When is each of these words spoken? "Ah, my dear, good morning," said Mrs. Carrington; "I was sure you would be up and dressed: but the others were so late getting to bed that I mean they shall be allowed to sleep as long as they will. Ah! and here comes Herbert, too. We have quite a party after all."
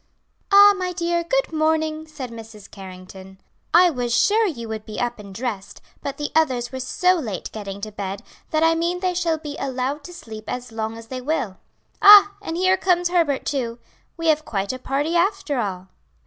"Ah, 0.51 0.73
my 0.75 0.93
dear, 0.93 1.23
good 1.23 1.53
morning," 1.53 2.07
said 2.07 2.31
Mrs. 2.31 2.71
Carrington; 2.71 3.39
"I 3.71 3.91
was 3.91 4.11
sure 4.17 4.47
you 4.47 4.67
would 4.67 4.83
be 4.83 4.99
up 4.99 5.19
and 5.19 5.31
dressed: 5.31 5.79
but 6.01 6.17
the 6.17 6.31
others 6.33 6.71
were 6.71 6.79
so 6.79 7.17
late 7.19 7.51
getting 7.51 7.81
to 7.81 7.91
bed 7.91 8.23
that 8.49 8.63
I 8.63 8.73
mean 8.73 8.99
they 9.01 9.13
shall 9.13 9.37
be 9.37 9.57
allowed 9.59 10.03
to 10.05 10.11
sleep 10.13 10.45
as 10.49 10.71
long 10.71 10.97
as 10.97 11.09
they 11.09 11.21
will. 11.21 11.57
Ah! 12.01 12.31
and 12.41 12.57
here 12.57 12.77
comes 12.77 13.09
Herbert, 13.09 13.45
too. 13.45 13.77
We 14.17 14.29
have 14.29 14.43
quite 14.43 14.73
a 14.73 14.79
party 14.79 15.15
after 15.15 15.59
all." 15.59 15.89